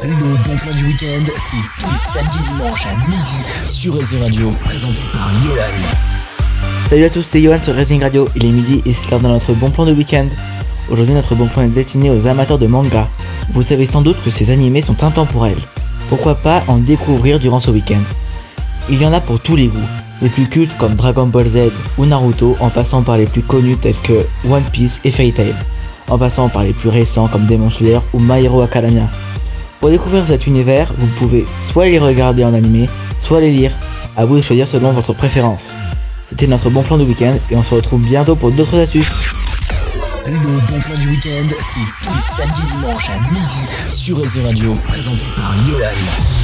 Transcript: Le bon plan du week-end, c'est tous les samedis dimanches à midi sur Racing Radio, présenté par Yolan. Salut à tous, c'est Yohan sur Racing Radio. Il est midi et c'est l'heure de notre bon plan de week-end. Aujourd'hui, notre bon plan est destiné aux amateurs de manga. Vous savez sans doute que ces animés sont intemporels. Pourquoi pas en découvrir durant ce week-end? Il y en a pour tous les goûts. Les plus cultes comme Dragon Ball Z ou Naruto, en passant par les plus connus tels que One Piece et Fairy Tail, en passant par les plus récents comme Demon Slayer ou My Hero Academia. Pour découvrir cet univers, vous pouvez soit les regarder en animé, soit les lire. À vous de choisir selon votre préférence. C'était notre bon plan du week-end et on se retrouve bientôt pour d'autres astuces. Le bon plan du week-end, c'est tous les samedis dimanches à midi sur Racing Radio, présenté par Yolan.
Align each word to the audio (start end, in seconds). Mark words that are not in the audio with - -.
Le 0.00 0.10
bon 0.10 0.56
plan 0.56 0.74
du 0.76 0.84
week-end, 0.84 1.24
c'est 1.36 1.82
tous 1.82 1.90
les 1.90 1.98
samedis 1.98 2.38
dimanches 2.46 2.86
à 2.86 3.10
midi 3.10 3.42
sur 3.64 3.98
Racing 3.98 4.22
Radio, 4.22 4.50
présenté 4.64 5.00
par 5.12 5.28
Yolan. 5.44 5.88
Salut 6.88 7.04
à 7.04 7.10
tous, 7.10 7.22
c'est 7.22 7.40
Yohan 7.40 7.58
sur 7.60 7.74
Racing 7.74 8.00
Radio. 8.02 8.28
Il 8.36 8.46
est 8.46 8.50
midi 8.50 8.80
et 8.86 8.92
c'est 8.92 9.10
l'heure 9.10 9.18
de 9.18 9.26
notre 9.26 9.54
bon 9.54 9.70
plan 9.70 9.86
de 9.86 9.92
week-end. 9.92 10.28
Aujourd'hui, 10.88 11.14
notre 11.14 11.34
bon 11.34 11.48
plan 11.48 11.62
est 11.62 11.68
destiné 11.68 12.10
aux 12.10 12.28
amateurs 12.28 12.58
de 12.58 12.68
manga. 12.68 13.08
Vous 13.52 13.64
savez 13.64 13.86
sans 13.86 14.00
doute 14.00 14.22
que 14.24 14.30
ces 14.30 14.52
animés 14.52 14.82
sont 14.82 15.02
intemporels. 15.02 15.58
Pourquoi 16.08 16.36
pas 16.36 16.62
en 16.68 16.78
découvrir 16.78 17.40
durant 17.40 17.58
ce 17.58 17.72
week-end? 17.72 18.02
Il 18.88 19.02
y 19.02 19.06
en 19.06 19.12
a 19.12 19.20
pour 19.20 19.40
tous 19.40 19.56
les 19.56 19.66
goûts. 19.66 19.78
Les 20.22 20.28
plus 20.28 20.48
cultes 20.48 20.76
comme 20.78 20.94
Dragon 20.94 21.26
Ball 21.26 21.48
Z 21.48 21.72
ou 21.96 22.06
Naruto, 22.06 22.56
en 22.60 22.70
passant 22.70 23.02
par 23.02 23.18
les 23.18 23.26
plus 23.26 23.42
connus 23.42 23.76
tels 23.76 23.98
que 24.04 24.24
One 24.48 24.64
Piece 24.70 25.00
et 25.04 25.10
Fairy 25.10 25.32
Tail, 25.32 25.54
en 26.08 26.18
passant 26.18 26.48
par 26.48 26.62
les 26.62 26.72
plus 26.72 26.88
récents 26.88 27.26
comme 27.26 27.46
Demon 27.46 27.70
Slayer 27.70 27.98
ou 28.12 28.20
My 28.20 28.44
Hero 28.44 28.62
Academia. 28.62 29.08
Pour 29.80 29.90
découvrir 29.90 30.26
cet 30.26 30.46
univers, 30.46 30.92
vous 30.98 31.06
pouvez 31.18 31.46
soit 31.60 31.86
les 31.86 32.00
regarder 32.00 32.44
en 32.44 32.52
animé, 32.52 32.88
soit 33.20 33.40
les 33.40 33.50
lire. 33.50 33.72
À 34.16 34.24
vous 34.24 34.36
de 34.36 34.42
choisir 34.42 34.66
selon 34.66 34.90
votre 34.90 35.12
préférence. 35.12 35.76
C'était 36.26 36.48
notre 36.48 36.68
bon 36.68 36.82
plan 36.82 36.98
du 36.98 37.04
week-end 37.04 37.34
et 37.50 37.56
on 37.56 37.62
se 37.62 37.74
retrouve 37.74 38.02
bientôt 38.02 38.34
pour 38.34 38.50
d'autres 38.50 38.76
astuces. 38.76 39.22
Le 40.26 40.32
bon 40.32 40.80
plan 40.80 40.98
du 40.98 41.08
week-end, 41.08 41.48
c'est 41.60 42.06
tous 42.06 42.14
les 42.14 42.20
samedis 42.20 42.62
dimanches 42.72 43.08
à 43.08 43.32
midi 43.32 43.70
sur 43.88 44.20
Racing 44.20 44.44
Radio, 44.44 44.74
présenté 44.88 45.24
par 45.36 45.54
Yolan. 45.68 46.37